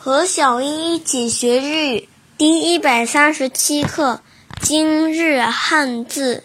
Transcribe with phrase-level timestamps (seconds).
[0.00, 2.08] 和小英一起学日语
[2.38, 4.22] 第一百三十七课
[4.62, 6.44] 今日汉字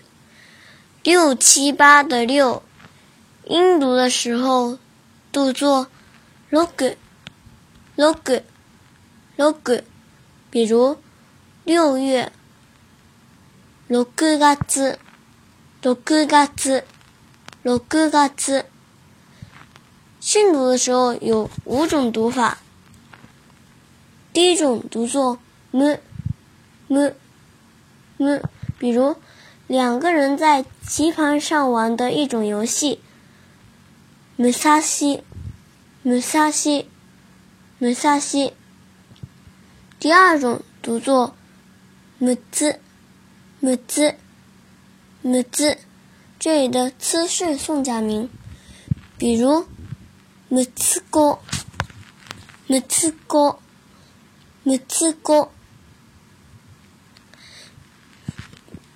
[1.04, 2.64] 六七八的六
[3.44, 4.80] 音读的时候
[5.32, 5.86] 读作
[6.50, 6.96] logo
[7.96, 8.42] logo
[9.38, 9.84] logo
[10.50, 10.98] 比如
[11.64, 12.32] 六月
[13.88, 14.96] logo 嘎吱
[15.84, 16.82] logo 嘎吱
[17.62, 18.64] logo 嘎吱
[20.20, 22.58] 训读的时候有五种读法
[24.33, 25.39] 第一种读作
[25.73, 25.97] m
[26.89, 27.13] m
[28.19, 28.41] m，
[28.79, 29.17] 比如
[29.67, 33.01] 两个人在棋盘上玩的一种游戏。
[34.37, 35.25] m 萨西
[36.05, 36.89] m 萨西
[37.81, 38.53] m 萨西。
[39.99, 41.35] 第二种读作
[42.21, 42.79] m 兹
[43.61, 44.15] m 兹
[45.23, 45.77] m 兹，
[46.39, 48.29] 这里的“兹”是宋假名，
[49.19, 49.67] 比如
[50.49, 51.41] むつこ、
[52.69, 53.57] むつこ。
[54.65, 55.51] むつこ。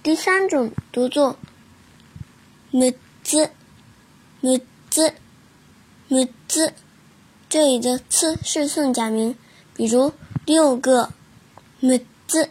[0.02, 1.36] 第三种读作
[2.72, 3.50] むつ、
[4.40, 5.14] むつ、
[6.08, 6.74] むつ。
[7.48, 9.36] 这里的“つ”是宋假名，
[9.76, 10.12] 比如
[10.46, 11.12] 六个
[11.80, 12.50] むつ、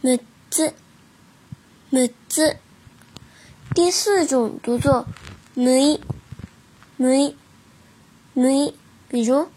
[0.00, 0.18] む
[0.50, 0.74] つ、
[1.90, 2.56] むつ。
[3.74, 5.06] 第四种读作
[5.54, 6.00] むい、
[6.96, 7.36] むい、
[8.34, 8.74] むい。
[9.10, 9.48] 比如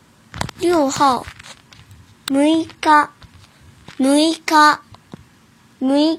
[0.59, 1.25] 六号。
[2.34, 3.12] 每噶
[3.98, 4.82] 每噶
[5.78, 6.18] 每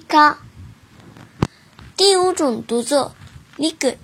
[1.98, 3.16] 第五种读作
[3.58, 3.96] nigel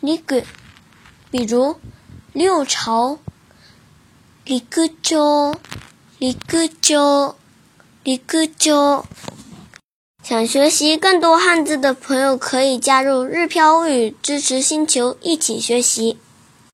[0.00, 0.22] n
[1.32, 1.74] 比如
[2.32, 3.18] 六朝
[4.44, 5.52] 李各交
[6.18, 7.34] 李各交
[8.04, 9.04] 李各交
[10.22, 16.18] 想学习更多汉字的朋友可以加入日漂物语支持星球一起学习